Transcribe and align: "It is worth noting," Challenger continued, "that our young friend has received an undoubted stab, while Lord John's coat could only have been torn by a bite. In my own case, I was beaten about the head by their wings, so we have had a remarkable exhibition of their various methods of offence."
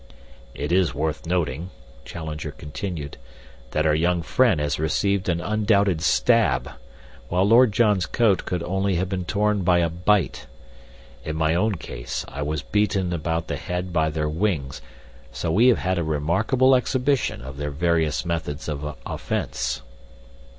"It 0.55 0.71
is 0.71 0.95
worth 0.95 1.27
noting," 1.27 1.69
Challenger 2.05 2.49
continued, 2.49 3.17
"that 3.69 3.85
our 3.85 3.93
young 3.93 4.23
friend 4.23 4.59
has 4.59 4.79
received 4.79 5.29
an 5.29 5.39
undoubted 5.39 6.01
stab, 6.01 6.71
while 7.29 7.43
Lord 7.47 7.71
John's 7.71 8.07
coat 8.07 8.43
could 8.43 8.63
only 8.63 8.95
have 8.95 9.07
been 9.09 9.25
torn 9.25 9.61
by 9.61 9.77
a 9.77 9.89
bite. 9.89 10.47
In 11.23 11.35
my 11.35 11.53
own 11.53 11.75
case, 11.75 12.25
I 12.27 12.41
was 12.41 12.63
beaten 12.63 13.13
about 13.13 13.45
the 13.47 13.57
head 13.57 13.93
by 13.93 14.09
their 14.09 14.27
wings, 14.27 14.81
so 15.31 15.51
we 15.51 15.67
have 15.67 15.77
had 15.77 15.99
a 15.99 16.03
remarkable 16.03 16.73
exhibition 16.73 17.43
of 17.43 17.57
their 17.57 17.69
various 17.69 18.25
methods 18.25 18.67
of 18.67 18.95
offence." 19.05 19.83